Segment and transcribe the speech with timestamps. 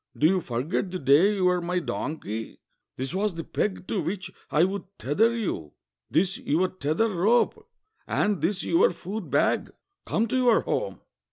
[0.17, 2.57] Do you forget the day you were my donkey?
[2.97, 5.73] This was the peg to which I would tether you,
[6.09, 7.69] this your tether rope,
[8.07, 9.69] and this your food bag;
[10.07, 11.01] come to your home!"